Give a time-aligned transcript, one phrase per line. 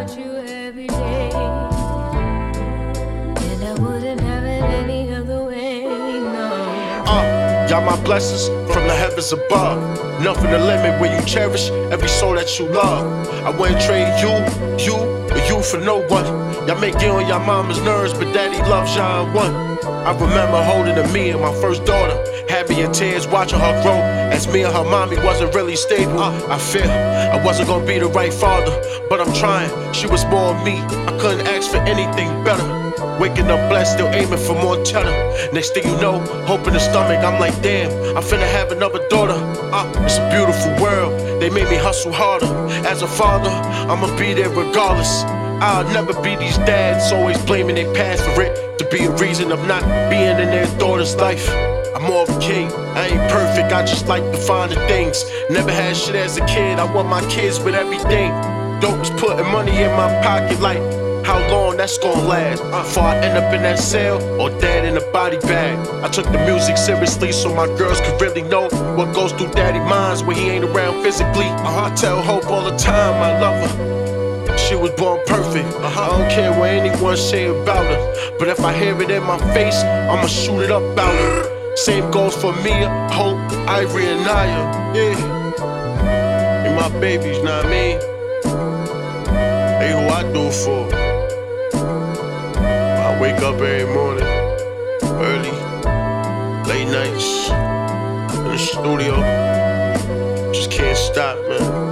[0.00, 1.30] about you every day.
[3.48, 5.86] And I wouldn't have it any other way.
[7.06, 9.78] Uh, y'all my blessings from the heavens above.
[10.22, 13.28] Nothing to limit when you cherish every soul that you love.
[13.44, 14.32] I wouldn't trade you,
[14.82, 16.26] you, or you for no one.
[16.66, 19.69] Y'all may get on your mama's nerves, but daddy loves y'all one.
[19.84, 22.16] I remember holding to me and my first daughter.
[22.48, 23.98] Happy in tears watching her grow
[24.30, 26.18] as me and her mommy wasn't really stable.
[26.20, 28.72] I feel I wasn't gonna be the right father,
[29.08, 29.70] but I'm trying.
[29.92, 32.66] She was more me, I couldn't ask for anything better.
[33.18, 35.14] Waking up blessed, still aiming for more cheddar.
[35.52, 39.06] Next thing you know, hope in the stomach, I'm like, damn, I'm finna have another
[39.08, 39.38] daughter.
[39.72, 42.52] Uh, it's a beautiful world, they made me hustle harder.
[42.86, 43.50] As a father,
[43.90, 45.24] I'ma be there regardless.
[45.62, 49.52] I'll never be these dads, always blaming their past for it to be a reason
[49.52, 51.46] of not being in their daughter's life.
[51.94, 55.22] I'm more of a king, I ain't perfect, I just like to find the things.
[55.50, 58.30] Never had shit as a kid, I want my kids with everything.
[58.80, 60.80] Dope's putting money in my pocket like
[61.26, 62.62] how long that's gonna last?
[62.62, 65.78] Before I end up in that cell or dead in a body bag.
[66.02, 69.78] I took the music seriously so my girls could really know what goes through daddy
[69.78, 71.44] minds when he ain't around physically.
[71.46, 74.19] I tell Hope all the time I love her.
[74.70, 75.66] She was born perfect.
[75.66, 76.00] Uh-huh.
[76.00, 78.36] I don't care what anyone say about her.
[78.38, 81.76] But if I hear it in my face, I'ma shoot it up out her.
[81.76, 83.36] Same goes for Mia, Hope,
[83.68, 84.94] Ivory, and Naya.
[84.94, 86.66] Yeah.
[86.66, 87.98] And my babies, know what I mean?
[89.80, 90.86] Hey, who I do for?
[93.06, 94.22] I wake up every morning,
[95.02, 95.50] early,
[96.70, 97.50] late nights,
[98.38, 99.16] in the studio.
[100.52, 101.89] Just can't stop, man.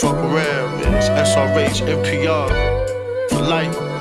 [0.00, 0.80] Fuck around.
[0.94, 3.93] It's SRH, NPR, for life.